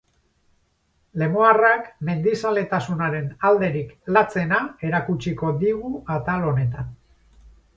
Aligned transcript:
Lemoarrak 1.23 1.91
mendizaletasunaren 2.09 3.29
alderik 3.51 3.93
latzena 4.17 4.61
erakutsiko 4.89 5.53
digu 5.65 5.93
atal 6.19 6.49
honetan. 6.55 6.91